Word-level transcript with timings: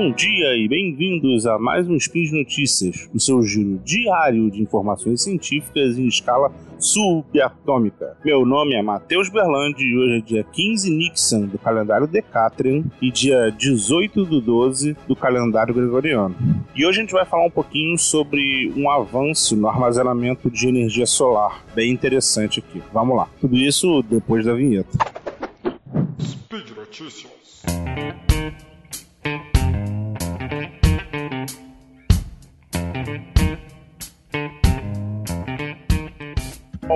Bom 0.00 0.12
dia 0.12 0.56
e 0.56 0.68
bem-vindos 0.68 1.44
a 1.44 1.58
mais 1.58 1.88
um 1.88 1.96
Spin 1.96 2.22
de 2.22 2.38
Notícias, 2.38 3.10
o 3.12 3.18
seu 3.18 3.42
giro 3.42 3.80
diário 3.84 4.48
de 4.48 4.62
informações 4.62 5.24
científicas 5.24 5.98
em 5.98 6.06
escala 6.06 6.52
subatômica. 6.78 8.16
Meu 8.24 8.46
nome 8.46 8.76
é 8.76 8.80
Matheus 8.80 9.28
Berlandi 9.28 9.84
e 9.84 9.98
hoje 9.98 10.18
é 10.18 10.20
dia 10.20 10.44
15 10.44 10.88
Nixon 10.88 11.46
do 11.46 11.58
calendário 11.58 12.06
Decatrian 12.06 12.84
e 13.02 13.10
dia 13.10 13.50
18 13.50 14.24
do 14.24 14.40
12 14.40 14.96
do 15.08 15.16
calendário 15.16 15.74
Gregoriano. 15.74 16.36
E 16.76 16.86
hoje 16.86 17.00
a 17.00 17.02
gente 17.02 17.12
vai 17.12 17.26
falar 17.26 17.46
um 17.46 17.50
pouquinho 17.50 17.98
sobre 17.98 18.72
um 18.76 18.88
avanço 18.88 19.56
no 19.56 19.66
armazenamento 19.66 20.48
de 20.48 20.68
energia 20.68 21.06
solar, 21.06 21.64
bem 21.74 21.90
interessante 21.92 22.60
aqui. 22.60 22.80
Vamos 22.92 23.16
lá. 23.16 23.28
Tudo 23.40 23.56
isso 23.56 24.00
depois 24.04 24.46
da 24.46 24.54
vinheta. 24.54 24.96
Speed 26.20 26.70
Notícias. 26.76 27.38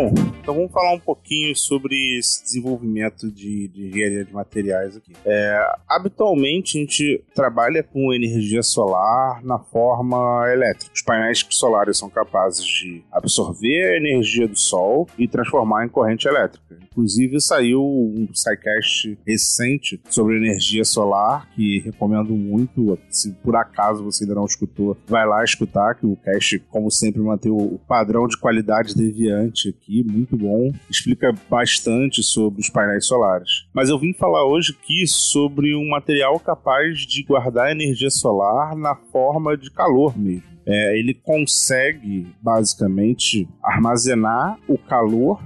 Bom, 0.02 0.12
então 0.40 0.54
vamos 0.54 0.72
falar 0.72 0.94
um 0.94 0.98
pouquinho 0.98 1.54
sobre 1.54 2.18
esse 2.18 2.42
desenvolvimento 2.42 3.30
de, 3.30 3.68
de 3.68 3.86
engenharia 3.86 4.24
de 4.24 4.32
materiais 4.32 4.96
aqui. 4.96 5.12
É, 5.24 5.76
habitualmente 5.88 6.76
a 6.76 6.80
gente 6.80 7.24
trabalha 7.32 7.84
com 7.84 8.12
energia 8.12 8.64
solar 8.64 9.40
na 9.44 9.60
forma 9.60 10.50
elétrica. 10.52 10.92
Os 10.92 11.02
painéis 11.02 11.46
solares 11.50 11.98
são 11.98 12.10
capazes 12.10 12.64
de 12.66 13.04
absorver 13.12 13.92
a 13.92 13.96
energia 13.96 14.48
do 14.48 14.58
sol 14.58 15.06
e 15.16 15.28
transformar 15.28 15.86
em 15.86 15.88
corrente 15.88 16.26
elétrica. 16.26 16.78
Inclusive 16.92 17.40
saiu 17.40 17.82
um 17.82 18.28
SciCast 18.34 19.18
recente 19.26 19.98
sobre 20.10 20.36
energia 20.36 20.84
solar 20.84 21.48
que 21.54 21.80
recomendo 21.80 22.34
muito. 22.34 22.98
Se 23.08 23.32
por 23.42 23.56
acaso 23.56 24.04
você 24.04 24.24
ainda 24.24 24.34
não 24.34 24.44
escutou, 24.44 24.96
vai 25.06 25.26
lá 25.26 25.42
escutar 25.42 25.94
que 25.94 26.06
o 26.06 26.16
cast, 26.16 26.58
como 26.70 26.90
sempre, 26.90 27.22
mantém 27.22 27.50
o 27.50 27.80
padrão 27.88 28.28
de 28.28 28.38
qualidade 28.38 28.94
deviante 28.94 29.70
aqui, 29.70 30.04
muito 30.04 30.36
bom. 30.36 30.70
Explica 30.90 31.34
bastante 31.48 32.22
sobre 32.22 32.60
os 32.60 32.68
painéis 32.68 33.06
solares. 33.06 33.66
Mas 33.72 33.88
eu 33.88 33.98
vim 33.98 34.12
falar 34.12 34.44
hoje 34.44 34.76
aqui 34.78 35.06
sobre 35.06 35.74
um 35.74 35.88
material 35.88 36.38
capaz 36.38 37.00
de 37.00 37.22
guardar 37.22 37.72
energia 37.72 38.10
solar 38.10 38.76
na 38.76 38.94
forma 38.94 39.56
de 39.56 39.70
calor 39.70 40.18
mesmo. 40.18 40.52
É, 40.64 40.96
ele 40.96 41.14
consegue 41.14 42.26
basicamente 42.40 43.48
armazenar 43.62 44.58
o 44.68 44.78
calor 44.78 45.42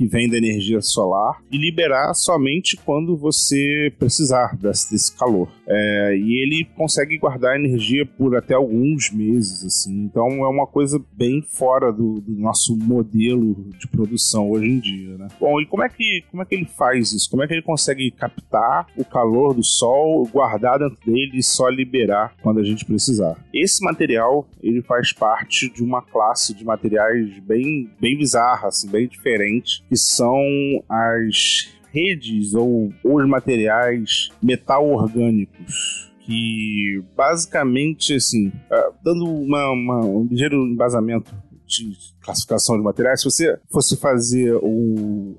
que 0.00 0.06
vem 0.06 0.30
da 0.30 0.38
energia 0.38 0.80
solar 0.80 1.42
e 1.52 1.58
liberar 1.58 2.14
somente 2.14 2.74
quando 2.74 3.14
você 3.14 3.92
precisar 3.98 4.56
desse, 4.56 4.90
desse 4.90 5.14
calor. 5.14 5.46
É, 5.72 6.16
e 6.16 6.42
ele 6.42 6.68
consegue 6.76 7.16
guardar 7.16 7.54
energia 7.54 8.04
por 8.04 8.36
até 8.36 8.54
alguns 8.54 9.10
meses, 9.12 9.64
assim. 9.64 10.02
Então 10.02 10.26
é 10.44 10.48
uma 10.48 10.66
coisa 10.66 11.00
bem 11.12 11.40
fora 11.42 11.92
do, 11.92 12.20
do 12.20 12.32
nosso 12.32 12.76
modelo 12.76 13.54
de 13.78 13.86
produção 13.86 14.50
hoje 14.50 14.66
em 14.66 14.80
dia, 14.80 15.16
né? 15.16 15.28
Bom, 15.38 15.60
e 15.60 15.66
como 15.66 15.84
é 15.84 15.88
que 15.88 16.24
como 16.28 16.42
é 16.42 16.46
que 16.46 16.56
ele 16.56 16.64
faz 16.64 17.12
isso? 17.12 17.30
Como 17.30 17.44
é 17.44 17.46
que 17.46 17.54
ele 17.54 17.62
consegue 17.62 18.10
captar 18.10 18.88
o 18.96 19.04
calor 19.04 19.54
do 19.54 19.62
sol, 19.62 20.26
guardar 20.26 20.80
dentro 20.80 20.98
dele 21.06 21.38
e 21.38 21.42
só 21.42 21.68
liberar 21.68 22.34
quando 22.42 22.58
a 22.58 22.64
gente 22.64 22.84
precisar? 22.84 23.36
Esse 23.54 23.84
material 23.84 24.48
ele 24.60 24.82
faz 24.82 25.12
parte 25.12 25.70
de 25.70 25.84
uma 25.84 26.02
classe 26.02 26.52
de 26.52 26.64
materiais 26.64 27.38
bem 27.40 27.88
bem 28.00 28.18
bizarra, 28.18 28.68
assim, 28.68 28.90
bem 28.90 29.06
diferente 29.06 29.84
que 29.88 29.96
são 29.96 30.42
as 30.88 31.79
redes 31.92 32.54
ou 32.54 32.92
os 33.04 33.28
materiais 33.28 34.30
metal 34.42 34.88
orgânicos 34.88 36.10
que 36.20 37.02
basicamente 37.16 38.14
assim 38.14 38.52
ah, 38.70 38.92
dando 39.02 39.24
uma, 39.24 39.70
uma, 39.70 40.00
um 40.04 40.24
ligeiro 40.24 40.56
embasamento 40.56 41.34
de 41.70 41.96
classificação 42.20 42.76
de 42.76 42.82
materiais, 42.82 43.20
se 43.20 43.24
você 43.24 43.58
fosse 43.70 43.96
fazer 43.96 44.52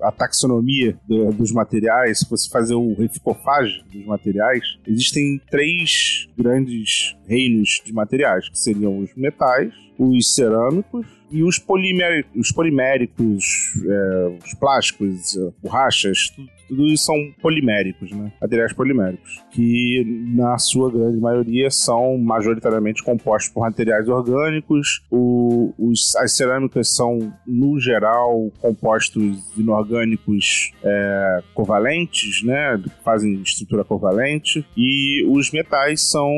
a 0.00 0.10
taxonomia 0.10 0.98
do, 1.06 1.30
dos 1.32 1.52
materiais, 1.52 2.20
se 2.20 2.28
fosse 2.28 2.48
fazer 2.48 2.74
o 2.74 2.94
reficofage 2.94 3.84
dos 3.92 4.04
materiais, 4.06 4.78
existem 4.86 5.40
três 5.50 6.28
grandes 6.36 7.16
reinos 7.26 7.82
de 7.84 7.92
materiais, 7.92 8.48
que 8.48 8.58
seriam 8.58 8.98
os 8.98 9.14
metais, 9.14 9.72
os 9.98 10.34
cerâmicos 10.34 11.06
e 11.30 11.42
os, 11.42 11.58
poliméricos, 11.58 12.32
os 12.34 12.52
poliméricos, 12.52 13.44
é, 13.86 14.38
os 14.44 14.54
plásticos, 14.54 15.36
é, 15.36 15.52
borrachas, 15.62 16.30
tudo, 16.34 16.48
são 16.96 17.16
poliméricos, 17.40 18.10
né? 18.10 18.32
Materiais 18.40 18.72
poliméricos, 18.72 19.42
que 19.50 20.04
na 20.34 20.58
sua 20.58 20.90
grande 20.90 21.18
maioria 21.18 21.70
são 21.70 22.18
majoritariamente 22.18 23.02
compostos 23.02 23.52
por 23.52 23.60
materiais 23.60 24.08
orgânicos. 24.08 25.02
O, 25.10 25.72
os, 25.78 26.14
as 26.16 26.32
cerâmicas 26.32 26.94
são, 26.94 27.32
no 27.46 27.78
geral, 27.78 28.50
compostos 28.60 29.56
inorgânicos 29.56 30.72
é, 30.82 31.42
covalentes, 31.54 32.42
né? 32.42 32.82
Fazem 33.04 33.34
estrutura 33.42 33.84
covalente. 33.84 34.64
E 34.76 35.24
os 35.28 35.50
metais 35.52 36.02
são 36.02 36.28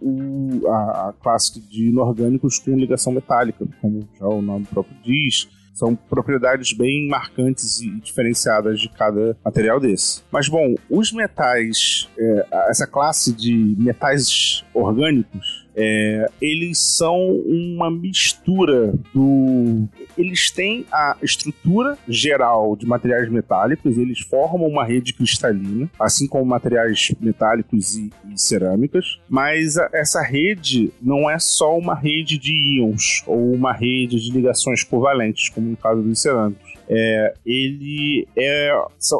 o, 0.00 0.66
a, 0.66 1.08
a 1.08 1.14
classe 1.20 1.60
de 1.68 1.88
inorgânicos 1.88 2.58
com 2.58 2.76
ligação 2.76 3.12
metálica, 3.12 3.66
como 3.80 4.08
já 4.18 4.26
o 4.26 4.42
nome 4.42 4.66
próprio 4.66 4.96
diz. 5.02 5.48
São 5.78 5.94
propriedades 5.94 6.72
bem 6.72 7.06
marcantes 7.08 7.80
e 7.80 7.88
diferenciadas 8.00 8.80
de 8.80 8.88
cada 8.88 9.36
material 9.44 9.78
desse. 9.78 10.22
Mas, 10.28 10.48
bom, 10.48 10.74
os 10.90 11.12
metais, 11.12 12.08
é, 12.18 12.46
essa 12.68 12.84
classe 12.84 13.32
de 13.32 13.76
metais 13.78 14.64
orgânicos, 14.74 15.67
é, 15.80 16.26
eles 16.42 16.78
são 16.78 17.30
uma 17.46 17.88
mistura 17.88 18.92
do. 19.14 19.86
Eles 20.16 20.50
têm 20.50 20.84
a 20.90 21.16
estrutura 21.22 21.96
geral 22.08 22.74
de 22.74 22.84
materiais 22.84 23.30
metálicos, 23.30 23.96
eles 23.96 24.18
formam 24.18 24.66
uma 24.66 24.84
rede 24.84 25.14
cristalina, 25.14 25.88
assim 26.00 26.26
como 26.26 26.44
materiais 26.44 27.14
metálicos 27.20 27.96
e, 27.96 28.10
e 28.28 28.40
cerâmicas, 28.40 29.20
mas 29.28 29.76
a, 29.76 29.88
essa 29.92 30.20
rede 30.20 30.90
não 31.00 31.30
é 31.30 31.38
só 31.38 31.78
uma 31.78 31.94
rede 31.94 32.38
de 32.38 32.52
íons 32.52 33.22
ou 33.24 33.52
uma 33.52 33.72
rede 33.72 34.20
de 34.20 34.32
ligações 34.32 34.82
covalentes, 34.82 35.48
como 35.48 35.70
no 35.70 35.76
caso 35.76 36.02
dos 36.02 36.20
cerâmicos 36.20 36.77
é, 36.88 37.34
ele 37.44 38.26
é, 38.36 38.70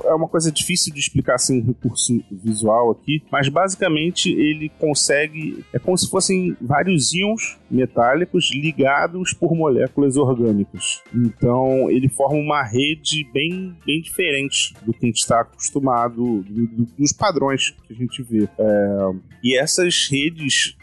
é 0.05 0.15
uma 0.15 0.29
coisa 0.29 0.51
difícil 0.51 0.93
de 0.93 1.01
explicar 1.01 1.39
sem 1.39 1.61
um 1.61 1.67
recurso 1.67 2.23
visual 2.31 2.91
aqui, 2.91 3.23
mas 3.31 3.49
basicamente 3.49 4.31
ele 4.31 4.71
consegue. 4.79 5.65
É 5.73 5.79
como 5.79 5.97
se 5.97 6.09
fossem 6.09 6.57
vários 6.61 7.13
íons 7.13 7.59
metálicos 7.71 8.51
ligados 8.53 9.33
por 9.33 9.55
moléculas 9.55 10.17
orgânicas. 10.17 11.03
Então 11.15 11.91
ele 11.91 12.09
forma 12.09 12.39
uma 12.39 12.63
rede 12.63 13.29
bem, 13.33 13.77
bem 13.85 14.01
diferente 14.01 14.75
do 14.85 14.93
que 14.93 15.05
a 15.05 15.07
gente 15.07 15.19
está 15.19 15.41
acostumado, 15.41 16.43
do, 16.43 16.67
do, 16.67 16.85
dos 16.99 17.13
padrões 17.13 17.71
que 17.87 17.93
a 17.93 17.97
gente 17.97 18.23
vê. 18.23 18.49
É, 18.59 19.11
e 19.43 19.59
essas 19.59 20.09
redes 20.11 20.75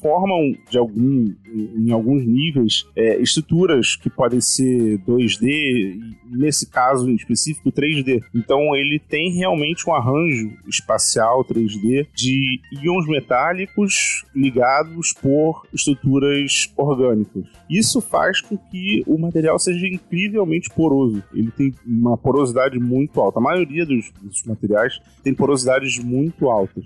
formam 0.00 0.54
de 0.68 0.78
algum, 0.78 1.32
em 1.46 1.90
alguns 1.90 2.26
níveis 2.26 2.86
é, 2.96 3.20
estruturas 3.20 3.96
que 3.96 4.10
podem 4.10 4.40
ser 4.40 4.98
2D 5.06 5.42
e 5.42 6.20
nesse 6.30 6.68
caso 6.70 7.08
em 7.08 7.14
específico 7.14 7.72
3D. 7.72 8.22
Então 8.34 8.74
ele 8.74 8.98
tem 8.98 9.32
realmente 9.32 9.88
um 9.88 9.94
arranjo 9.94 10.52
espacial 10.66 11.44
3D 11.44 12.06
de 12.14 12.60
íons 12.72 13.06
metálicos 13.06 14.24
ligados 14.34 15.12
por 15.12 15.66
estruturas 15.72 16.72
orgânicas. 16.76 17.44
Isso 17.68 18.00
faz 18.00 18.40
com 18.40 18.56
que 18.56 19.02
o 19.06 19.18
material 19.18 19.58
seja 19.58 19.86
incrivelmente 19.86 20.70
poroso. 20.70 21.22
Ele 21.32 21.50
tem 21.50 21.74
uma 21.86 22.16
porosidade 22.16 22.78
muito 22.78 23.20
alta. 23.20 23.38
A 23.38 23.42
maioria 23.42 23.84
dos, 23.84 24.10
dos 24.22 24.44
materiais 24.44 25.00
tem 25.22 25.34
porosidades 25.34 25.98
muito 25.98 26.48
altas. 26.48 26.84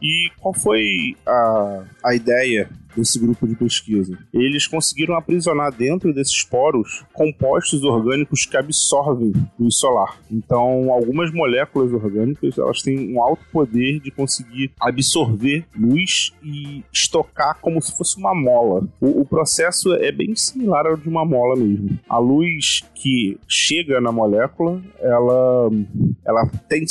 E 0.00 0.30
qual 0.38 0.52
foi 0.52 1.16
a, 1.26 1.84
a 2.04 2.14
ideia 2.14 2.51
desse 2.96 3.18
grupo 3.18 3.46
de 3.46 3.56
pesquisa. 3.56 4.18
Eles 4.32 4.66
conseguiram 4.66 5.16
aprisionar 5.16 5.72
dentro 5.72 6.12
desses 6.12 6.44
poros 6.44 7.04
compostos 7.12 7.82
orgânicos 7.82 8.46
que 8.46 8.56
absorvem 8.56 9.32
luz 9.58 9.76
solar. 9.78 10.18
Então, 10.30 10.92
algumas 10.92 11.32
moléculas 11.32 11.92
orgânicas 11.92 12.58
elas 12.58 12.82
têm 12.82 13.14
um 13.14 13.22
alto 13.22 13.42
poder 13.50 14.00
de 14.00 14.10
conseguir 14.10 14.72
absorver 14.80 15.64
luz 15.76 16.32
e 16.42 16.82
estocar 16.92 17.58
como 17.60 17.80
se 17.80 17.96
fosse 17.96 18.18
uma 18.18 18.34
mola. 18.34 18.86
O, 19.00 19.22
o 19.22 19.24
processo 19.24 19.94
é 19.94 20.12
bem 20.12 20.34
similar 20.34 20.86
ao 20.86 20.96
de 20.96 21.08
uma 21.08 21.24
mola 21.24 21.56
mesmo. 21.56 21.98
A 22.08 22.18
luz 22.18 22.82
que 22.94 23.38
chega 23.48 24.00
na 24.00 24.12
molécula, 24.12 24.82
ela, 25.00 25.70
ela 26.24 26.46
tem 26.68 26.84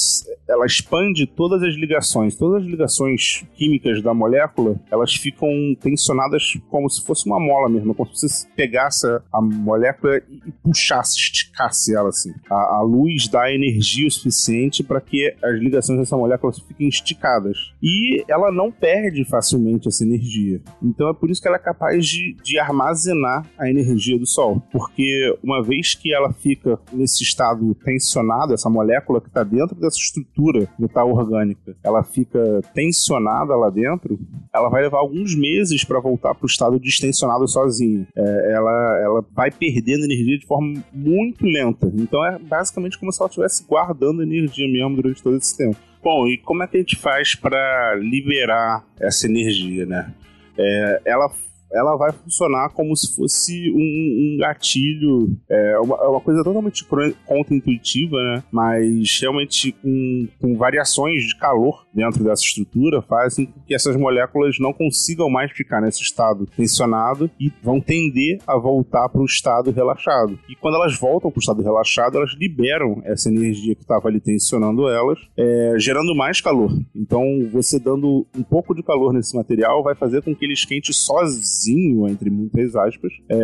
ela 0.51 0.65
expande 0.65 1.25
todas 1.25 1.63
as 1.63 1.75
ligações, 1.75 2.35
todas 2.35 2.63
as 2.63 2.69
ligações 2.69 3.45
químicas 3.55 4.01
da 4.01 4.13
molécula, 4.13 4.75
elas 4.91 5.13
ficam 5.13 5.49
tensionadas 5.79 6.57
como 6.69 6.89
se 6.89 7.03
fosse 7.03 7.25
uma 7.25 7.39
mola 7.39 7.69
mesmo, 7.69 7.95
como 7.95 8.13
se 8.13 8.27
você 8.27 8.47
pegasse 8.55 9.07
a 9.31 9.41
molécula 9.41 10.17
e 10.17 10.51
puxasse, 10.63 11.17
esticasse 11.17 11.95
ela 11.95 12.09
assim. 12.09 12.33
A, 12.49 12.77
a 12.77 12.81
luz 12.81 13.27
dá 13.27 13.51
energia 13.51 14.07
o 14.07 14.11
suficiente 14.11 14.83
para 14.83 14.99
que 14.99 15.33
as 15.41 15.59
ligações 15.59 15.99
dessa 15.99 16.17
molécula 16.17 16.53
fiquem 16.53 16.89
esticadas. 16.89 17.73
E 17.81 18.23
ela 18.27 18.51
não 18.51 18.71
perde 18.71 19.23
facilmente 19.23 19.87
essa 19.87 20.03
energia. 20.03 20.61
Então 20.81 21.09
é 21.09 21.13
por 21.13 21.29
isso 21.29 21.41
que 21.41 21.47
ela 21.47 21.57
é 21.57 21.59
capaz 21.59 22.05
de, 22.05 22.35
de 22.43 22.59
armazenar 22.59 23.45
a 23.57 23.69
energia 23.69 24.17
do 24.17 24.27
Sol. 24.27 24.61
Porque 24.71 25.37
uma 25.43 25.63
vez 25.63 25.95
que 25.95 26.13
ela 26.13 26.33
fica 26.33 26.79
nesse 26.91 27.23
estado 27.23 27.73
tensionado, 27.75 28.53
essa 28.53 28.69
molécula 28.69 29.21
que 29.21 29.27
está 29.27 29.43
dentro 29.43 29.75
dessa 29.75 29.97
estrutura 29.97 30.40
metal 30.77 31.11
orgânica, 31.11 31.75
ela 31.83 32.03
fica 32.03 32.61
tensionada 32.73 33.55
lá 33.55 33.69
dentro, 33.69 34.19
ela 34.53 34.69
vai 34.69 34.81
levar 34.83 34.99
alguns 34.99 35.35
meses 35.35 35.83
para 35.83 35.99
voltar 35.99 36.33
para 36.33 36.45
o 36.45 36.49
estado 36.49 36.79
distensionado 36.79 37.47
sozinha. 37.47 38.07
É, 38.15 38.53
ela, 38.53 38.99
ela 39.01 39.25
vai 39.33 39.51
perdendo 39.51 40.05
energia 40.05 40.37
de 40.37 40.45
forma 40.45 40.83
muito 40.93 41.45
lenta. 41.45 41.91
Então 41.95 42.25
é 42.25 42.39
basicamente 42.39 42.97
como 42.97 43.11
se 43.11 43.21
ela 43.21 43.29
estivesse 43.29 43.65
guardando 43.67 44.23
energia 44.23 44.67
mesmo 44.67 44.95
durante 44.95 45.21
todo 45.21 45.37
esse 45.37 45.55
tempo. 45.57 45.77
Bom, 46.03 46.27
e 46.27 46.37
como 46.37 46.63
é 46.63 46.67
que 46.67 46.77
a 46.77 46.79
gente 46.79 46.97
faz 46.97 47.35
para 47.35 47.95
liberar 47.95 48.83
essa 48.99 49.27
energia, 49.27 49.85
né? 49.85 50.11
É, 50.57 51.01
ela 51.05 51.29
ela 51.73 51.95
vai 51.95 52.11
funcionar 52.11 52.69
como 52.69 52.95
se 52.95 53.15
fosse 53.15 53.71
um, 53.71 53.75
um 53.75 54.37
gatilho, 54.39 55.37
é 55.49 55.79
uma, 55.79 55.95
é 55.95 56.07
uma, 56.07 56.21
coisa 56.21 56.43
totalmente 56.43 56.85
contra-intuitiva, 57.25 58.17
né? 58.17 58.43
Mas 58.51 59.19
realmente 59.21 59.71
com, 59.71 60.27
com, 60.39 60.57
variações 60.57 61.23
de 61.23 61.37
calor 61.37 61.85
dentro 61.93 62.23
dessa 62.23 62.43
estrutura 62.43 63.01
fazem 63.01 63.45
com 63.45 63.59
que 63.61 63.73
essas 63.73 63.95
moléculas 63.95 64.57
não 64.59 64.73
consigam 64.73 65.29
mais 65.29 65.51
ficar 65.51 65.81
nesse 65.81 66.01
estado 66.01 66.45
tensionado 66.45 67.29
e 67.39 67.51
vão 67.63 67.79
tender 67.79 68.39
a 68.45 68.57
voltar 68.57 69.09
para 69.09 69.21
o 69.21 69.25
estado 69.25 69.71
relaxado. 69.71 70.37
E 70.49 70.55
quando 70.55 70.75
elas 70.75 70.97
voltam 70.97 71.31
para 71.31 71.39
o 71.39 71.41
estado 71.41 71.61
relaxado, 71.61 72.17
elas 72.17 72.31
liberam 72.37 73.01
essa 73.05 73.29
energia 73.29 73.75
que 73.75 73.81
estava 73.81 74.07
ali 74.07 74.19
tensionando 74.19 74.87
elas, 74.87 75.19
é, 75.37 75.75
gerando 75.77 76.13
mais 76.15 76.41
calor. 76.41 76.71
Então, 76.95 77.23
você 77.51 77.79
dando 77.79 78.25
um 78.35 78.43
pouco 78.43 78.75
de 78.75 78.83
calor 78.83 79.13
nesse 79.13 79.35
material 79.35 79.83
vai 79.83 79.95
fazer 79.95 80.21
com 80.21 80.35
que 80.35 80.45
ele 80.45 80.53
esquente 80.53 80.93
sozinho 80.93 81.60
sozinho, 81.61 82.07
entre 82.07 82.29
muitas 82.29 82.75
aspas, 82.75 83.13
é, 83.29 83.37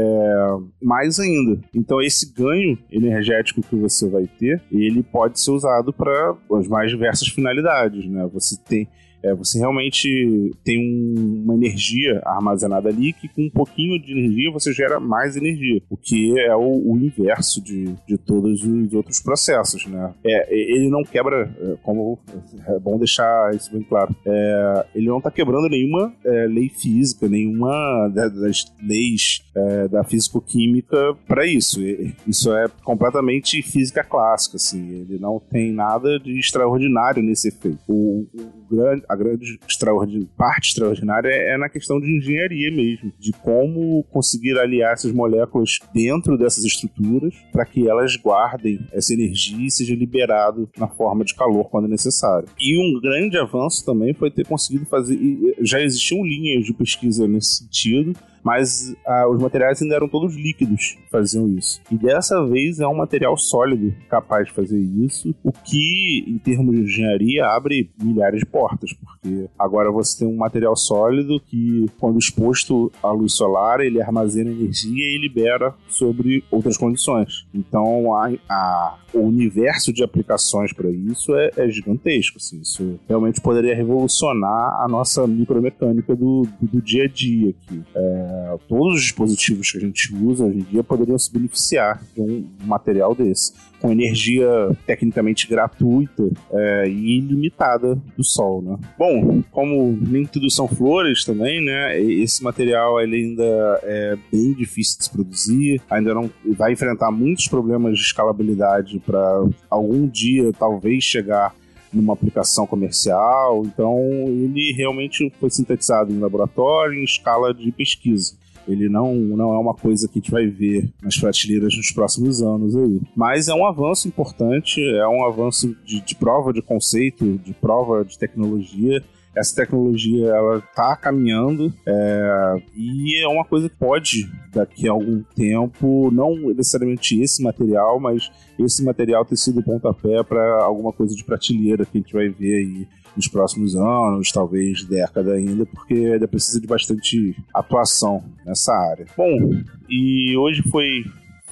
mais 0.82 1.20
ainda. 1.20 1.60
Então 1.74 2.02
esse 2.02 2.34
ganho 2.34 2.78
energético 2.92 3.62
que 3.62 3.76
você 3.76 4.10
vai 4.10 4.28
ter, 4.40 4.62
ele 4.72 5.04
pode 5.04 5.40
ser 5.40 5.52
usado 5.52 5.94
para 5.94 6.36
as 6.54 6.68
mais 6.68 6.90
diversas 6.90 7.28
finalidades, 7.30 8.10
né? 8.10 8.28
Você 8.34 8.58
tem 8.68 8.88
é, 9.24 9.34
você 9.34 9.60
realmente 9.60 10.52
tem 10.64 10.78
um, 10.78 11.44
uma 11.44 11.56
energia 11.56 12.22
armazenada 12.26 12.90
ali 12.90 13.14
que 13.14 13.28
com 13.28 13.44
um 13.44 13.50
pouquinho 13.50 14.02
de 14.02 14.12
energia 14.12 14.52
você 14.52 14.72
gera 14.74 15.00
mais 15.00 15.36
energia, 15.36 15.82
o 15.90 15.98
que 15.98 16.40
é 16.40 16.56
o, 16.56 16.92
o 16.92 16.98
inverso 16.98 17.62
de, 17.62 17.96
de 18.08 18.18
todos 18.18 18.64
os 18.64 18.94
outros 18.94 19.20
processos, 19.20 19.86
né? 19.86 20.14
É, 20.26 20.54
ele 20.54 20.90
não 20.90 21.04
quebra, 21.04 21.52
é, 21.60 21.76
como 21.84 22.20
é 22.68 22.80
bom 22.80 22.98
deixar 22.98 23.54
isso 23.54 23.72
bem 23.72 23.84
claro, 23.84 24.16
é, 24.26 24.86
ele 24.96 25.08
não 25.08 25.18
está 25.18 25.32
quebrando 25.32 25.70
nenhuma 25.70 26.14
é, 26.26 26.48
lei 26.48 26.70
física, 26.70 27.28
nenhuma 27.28 28.10
das 28.10 28.66
leis 28.82 29.42
é, 29.56 29.88
da 29.88 30.04
físico-química 30.04 31.16
para 31.28 31.46
isso. 31.46 31.80
Isso 32.28 32.54
é 32.54 32.68
completamente 32.84 33.62
física 33.62 34.04
clássica, 34.04 34.58
assim. 34.58 35.02
Ele 35.02 35.18
não 35.20 35.40
tem 35.40 35.72
nada 35.72 36.20
de 36.20 36.38
extraordinário 36.40 37.24
nesse 37.24 37.50
efeito. 37.50 37.80
O, 37.88 38.28
o 38.34 38.76
grande, 38.76 39.04
a 39.08 39.16
grande 39.16 39.60
extraordin... 39.68 40.28
parte 40.38 40.70
extraordinária 40.70 41.30
é, 41.30 41.54
é 41.54 41.58
na 41.58 41.70
questão 41.70 42.00
de 42.00 42.18
engenharia 42.18 42.72
mesmo, 42.72 43.12
de 43.20 43.32
como 43.32 44.04
conseguir 44.12 44.58
aliar 44.58 44.94
essas 44.94 45.12
moléculas 45.12 45.80
dentro 45.94 46.38
dessas 46.38 46.64
estruturas 46.64 47.34
para 47.52 47.66
que 47.66 47.88
elas 47.90 48.16
guardem 48.16 48.80
essa 48.92 49.14
energia 49.14 49.66
e 49.66 49.72
seja 49.72 49.96
liberado 49.96 50.70
na 50.78 50.88
forma 50.88 51.24
de 51.24 51.36
calor 51.36 51.70
quando 51.70 51.88
necessário. 51.88 52.48
E 52.60 52.78
um 52.78 53.00
grande 53.00 53.38
avanço 53.38 53.86
também 53.86 54.14
foi 54.14 54.32
ter 54.32 54.46
conseguido 54.46 54.86
fazer. 54.86 55.18
Já 55.62 55.82
existiam 55.82 56.26
linhas 56.26 56.66
de 56.66 56.74
pesquisa 56.74 57.28
nesse 57.28 57.60
sentido, 57.60 58.14
mas 58.48 58.96
ah, 59.06 59.28
os 59.30 59.42
materiais 59.42 59.82
ainda 59.82 59.96
eram 59.96 60.08
todos 60.08 60.38
líquidos 60.38 60.98
que 61.04 61.10
faziam 61.10 61.50
isso. 61.50 61.82
E 61.92 61.98
dessa 61.98 62.48
vez 62.48 62.80
é 62.80 62.88
um 62.88 62.96
material 62.96 63.36
sólido 63.36 63.94
capaz 64.10 64.48
de 64.48 64.54
fazer 64.54 64.80
isso, 64.80 65.36
o 65.44 65.52
que, 65.52 66.24
em 66.26 66.38
termos 66.38 66.74
de 66.74 66.84
engenharia, 66.84 67.46
abre 67.46 67.92
milhares 68.02 68.40
de 68.40 68.46
portas, 68.46 68.94
porque 68.94 69.50
agora 69.60 69.92
você 69.92 70.20
tem 70.20 70.28
um 70.34 70.38
material 70.38 70.78
sólido 70.78 71.42
que, 71.46 71.88
quando 72.00 72.18
exposto 72.18 72.90
à 73.04 73.12
luz 73.12 73.34
solar, 73.34 73.82
ele 73.82 74.02
armazena 74.02 74.50
energia 74.50 75.14
e 75.14 75.18
libera 75.18 75.76
sobre 75.90 76.42
outras 76.50 76.78
condições. 76.78 77.46
Então, 77.54 78.16
a, 78.16 78.32
a, 78.50 78.98
o 79.14 79.20
universo 79.20 79.92
de 79.92 80.06
aplicações 80.06 80.72
para 80.72 80.90
isso 80.90 81.36
é, 81.36 81.52
é 81.58 81.70
gigantesco. 81.70 82.38
Assim, 82.38 82.62
isso 82.62 82.98
realmente 83.10 83.42
poderia 83.42 83.76
revolucionar 83.76 84.82
a 84.82 84.88
nossa 84.88 85.28
micromecânica 85.28 86.16
do, 86.16 86.44
do, 86.62 86.68
do 86.68 86.82
dia 86.82 87.04
a 87.04 87.08
dia 87.08 87.50
aqui. 87.50 87.84
É, 87.94 88.37
todos 88.68 88.96
os 88.96 89.02
dispositivos 89.02 89.72
que 89.72 89.78
a 89.78 89.82
gente 89.82 90.14
usa 90.16 90.46
hoje 90.46 90.60
em 90.60 90.64
dia 90.64 90.84
poderiam 90.84 91.18
se 91.18 91.32
beneficiar 91.32 92.02
de 92.16 92.22
um 92.22 92.46
material 92.66 93.16
desse, 93.16 93.54
com 93.80 93.92
energia 93.92 94.48
tecnicamente 94.86 95.48
gratuita 95.48 96.30
é, 96.52 96.88
e 96.88 97.18
ilimitada 97.20 97.96
do 98.18 98.24
Sol, 98.24 98.62
né? 98.62 98.78
Bom, 98.98 99.44
como 99.52 99.98
nem 100.02 100.26
tudo 100.26 100.50
são 100.50 100.68
flores 100.68 101.24
também, 101.24 101.64
né? 101.64 102.00
Esse 102.00 102.44
material 102.44 103.00
ele 103.00 103.18
ainda 103.18 103.80
é 103.84 104.18
bem 104.32 104.54
difícil 104.54 104.98
de 104.98 105.06
se 105.06 105.12
produzir, 105.12 105.82
ainda 105.90 106.14
não 106.14 106.30
vai 106.56 106.74
enfrentar 106.74 107.12
muitos 107.12 107.48
problemas 107.48 107.98
de 107.98 108.04
escalabilidade 108.04 109.00
para 109.06 109.46
algum 109.70 110.08
dia 110.08 110.52
talvez 110.54 111.04
chegar 111.04 111.54
numa 111.92 112.14
aplicação 112.14 112.66
comercial. 112.66 113.64
Então, 113.66 113.98
ele 114.28 114.74
realmente 114.74 115.32
foi 115.40 115.50
sintetizado 115.50 116.12
em 116.12 116.20
laboratório 116.20 117.00
em 117.00 117.04
escala 117.04 117.54
de 117.54 117.72
pesquisa. 117.72 118.36
Ele 118.68 118.90
não, 118.90 119.16
não 119.16 119.54
é 119.54 119.58
uma 119.58 119.74
coisa 119.74 120.08
que 120.08 120.20
a 120.20 120.22
gente 120.22 120.32
vai 120.32 120.46
ver 120.46 120.90
nas 121.02 121.18
prateleiras 121.18 121.76
nos 121.76 121.92
próximos 121.92 122.42
anos 122.42 122.76
aí. 122.76 123.02
Mas 123.16 123.48
é 123.48 123.54
um 123.54 123.66
avanço 123.66 124.08
importante, 124.08 124.82
é 124.82 125.08
um 125.08 125.26
avanço 125.26 125.74
de, 125.86 126.02
de 126.02 126.16
prova 126.16 126.52
de 126.52 126.62
conceito, 126.62 127.38
de 127.38 127.54
prova 127.54 128.04
de 128.04 128.20
tecnologia 128.20 129.02
essa 129.38 129.56
tecnologia 129.56 130.30
ela 130.30 130.58
está 130.58 130.96
caminhando 130.96 131.72
é, 131.86 132.62
e 132.76 133.24
é 133.24 133.28
uma 133.28 133.46
coisa 133.46 133.70
que 133.70 133.76
pode 133.76 134.28
daqui 134.58 134.88
a 134.88 134.92
algum 134.92 135.22
tempo 135.36 136.10
não 136.12 136.36
necessariamente 136.50 137.20
esse 137.22 137.42
material 137.44 138.00
mas 138.00 138.32
esse 138.60 138.84
material 138.84 139.24
ter 139.24 139.38
sido 139.38 139.64
pontapé 139.64 140.24
para 140.24 140.64
alguma 140.64 140.92
coisa 140.92 141.16
de 141.16 141.24
prateleira 141.24 141.86
que 141.86 141.98
a 141.98 142.02
gente 142.02 142.14
vai 142.14 142.30
ver 142.30 142.58
aí 142.58 142.88
nos 143.16 143.28
próximos 143.28 143.76
anos, 143.76 144.32
talvez 144.32 144.84
década 144.84 145.34
ainda, 145.34 145.66
porque 145.66 145.94
ainda 145.96 146.28
precisa 146.28 146.62
de 146.62 146.68
bastante 146.68 147.36
atuação 147.52 148.24
nessa 148.46 148.72
área. 148.72 149.08
Bom, 149.18 149.60
e 149.90 150.38
hoje 150.38 150.62
foi 150.70 151.04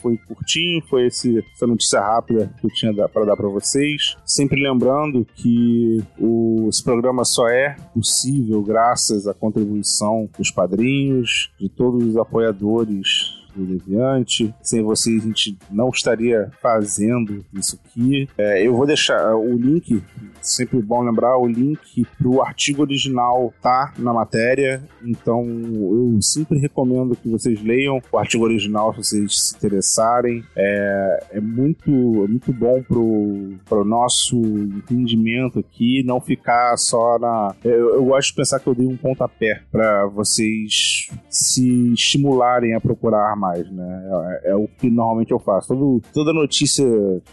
foi 0.06 0.18
curtinho, 0.18 0.84
foi 0.88 1.08
esse, 1.08 1.44
essa 1.56 1.66
notícia 1.66 2.00
rápida 2.00 2.54
que 2.60 2.68
eu 2.68 2.70
tinha 2.70 2.94
para 3.08 3.26
dar 3.26 3.36
para 3.36 3.48
vocês. 3.48 4.16
Sempre 4.24 4.62
lembrando 4.62 5.26
que 5.36 5.98
o, 6.20 6.68
esse 6.70 6.84
programa 6.84 7.26
só 7.26 7.48
é 7.48 7.76
possível 7.92 8.62
graças 8.62 9.28
à 9.28 9.34
contribuição 9.34 10.30
dos 10.38 10.52
padrinhos, 10.52 11.52
de 11.60 11.68
todos 11.70 12.04
os 12.04 12.18
apoiadores 12.18 13.45
do 13.56 13.66
Deviante. 13.66 14.54
Sem 14.62 14.84
vocês, 14.84 15.24
a 15.24 15.28
gente 15.28 15.58
não 15.72 15.90
estaria 15.90 16.52
fazendo 16.62 17.46
isso 17.54 17.80
aqui. 17.84 18.28
É, 18.38 18.66
eu 18.66 18.76
vou 18.76 18.86
deixar 18.86 19.36
o 19.36 19.58
link, 19.58 20.02
sempre 20.42 20.82
bom 20.82 21.04
lembrar, 21.04 21.38
o 21.38 21.48
link 21.48 22.06
pro 22.18 22.42
artigo 22.42 22.82
original 22.82 23.54
tá 23.62 23.94
na 23.98 24.14
matéria. 24.14 24.84
Então 25.04 25.44
eu 25.46 26.22
sempre 26.22 26.60
recomendo 26.60 27.16
que 27.16 27.30
vocês 27.30 27.62
leiam 27.62 28.02
o 28.12 28.18
artigo 28.18 28.44
original 28.44 28.94
se 28.94 28.98
vocês 28.98 29.42
se 29.42 29.56
interessarem. 29.56 30.44
É, 30.56 31.24
é 31.34 31.42
muito, 31.42 31.92
é 31.92 32.28
muito 32.28 32.52
bom 32.52 32.82
pro, 32.84 33.54
pro 33.66 33.86
nosso 33.86 34.38
entendimento 34.38 35.60
aqui, 35.60 36.04
não 36.04 36.20
ficar 36.20 36.76
só 36.78 37.18
na. 37.20 37.56
Eu, 37.64 37.96
eu 37.96 38.06
gosto 38.06 38.30
de 38.30 38.36
pensar 38.36 38.60
que 38.60 38.68
eu 38.68 38.76
dei 38.76 38.88
um 38.88 38.98
pontapé 38.98 39.62
para 39.72 40.06
vocês 40.08 41.10
se 41.30 41.94
estimularem 41.94 42.74
a 42.74 42.82
procurar 42.82 43.36
mais, 43.46 43.70
né? 43.72 44.04
É, 44.44 44.52
é, 44.52 44.56
o 44.56 44.68
que 44.68 44.90
normalmente 44.90 45.32
eu 45.32 45.40
faço. 45.40 45.70
Todo, 45.70 46.02
toda 46.14 46.34
notícia 46.34 46.86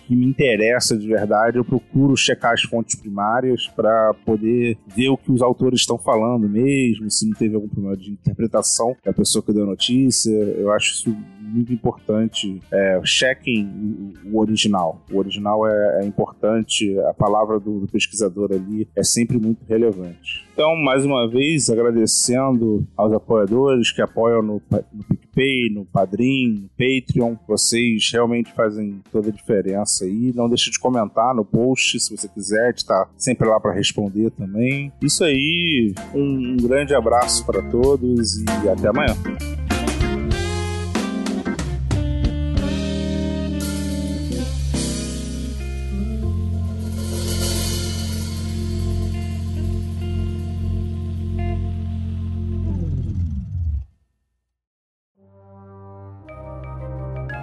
que 0.07 0.15
me 0.15 0.27
interessa 0.27 0.97
de 0.97 1.07
verdade, 1.07 1.59
eu 1.59 1.65
procuro 1.65 2.17
checar 2.17 2.53
as 2.53 2.63
fontes 2.63 2.95
primárias 2.95 3.69
para 3.69 4.15
poder 4.25 4.77
ver 4.95 5.09
o 5.09 5.17
que 5.17 5.33
os 5.33 5.43
autores 5.43 5.81
estão 5.81 5.99
falando 5.99 6.49
mesmo, 6.49 7.11
se 7.11 7.27
não 7.27 7.35
teve 7.35 7.55
algum 7.55 7.69
problema 7.69 7.97
de 7.97 8.11
interpretação 8.11 8.95
da 9.05 9.13
pessoa 9.13 9.43
que 9.43 9.53
deu 9.53 9.65
a 9.65 9.67
notícia. 9.67 10.31
Eu 10.31 10.73
acho 10.73 10.95
isso 10.95 11.17
muito 11.53 11.73
importante. 11.73 12.61
É, 12.73 13.01
chequem 13.05 14.15
o 14.25 14.39
original. 14.39 15.03
O 15.11 15.19
original 15.19 15.67
é, 15.67 16.03
é 16.03 16.07
importante, 16.07 16.99
a 17.01 17.15
palavra 17.15 17.61
do, 17.61 17.81
do, 17.81 17.89
pesquisador 17.89 18.51
ali 18.53 18.89
é 18.97 19.03
sempre 19.03 19.39
muito 19.39 19.65
relevante. 19.69 20.47
Então, 20.53 20.77
mais 20.77 21.05
uma 21.05 21.29
vez, 21.29 21.71
agradecendo 21.71 22.87
aos 22.97 23.13
apoiadores 23.13 23.91
que 23.91 24.03
apoiam 24.03 24.43
no, 24.43 24.63
no 24.93 25.05
PicPay, 25.05 25.71
no 25.71 25.85
Padrim, 25.85 26.63
no 26.63 26.69
Patreon. 26.71 27.37
Vocês 27.49 28.11
realmente 28.13 28.53
fazem 28.53 29.01
toda 29.11 29.29
a 29.29 29.33
diferença 29.33 30.05
aí. 30.05 30.33
Não 30.35 30.49
deixe 30.49 30.71
de 30.71 30.79
comentar 30.79 31.35
no 31.35 31.45
post 31.45 31.99
se 32.01 32.17
você 32.17 32.29
quiser, 32.29 32.67
a 32.67 32.71
gente 32.71 32.87
tá 32.87 33.09
sempre 33.17 33.49
lá 33.49 33.59
para 33.59 33.73
responder 33.73 34.31
também. 34.31 34.93
Isso 35.03 35.25
aí, 35.25 35.95
um, 36.15 36.53
um 36.53 36.57
grande 36.57 36.95
abraço 36.95 37.45
para 37.47 37.63
todos 37.63 38.39
e 38.39 38.69
até 38.69 38.89
amanhã. 38.89 39.17